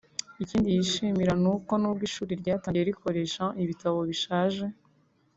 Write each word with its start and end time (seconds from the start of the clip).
Ikindi 0.43 0.69
yishimira 0.75 1.33
ni 1.41 1.47
uko 1.53 1.71
nubwo 1.77 2.03
ishuri 2.09 2.31
ryatangiye 2.41 2.83
rikoresha 2.89 3.43
ibitabo 3.63 3.97
bishaje 4.09 4.65